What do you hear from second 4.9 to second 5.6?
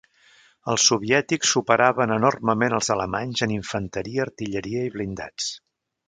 blindats.